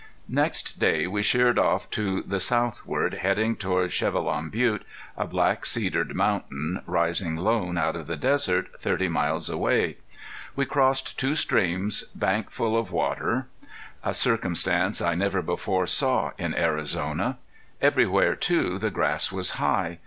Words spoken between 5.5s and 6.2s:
cedared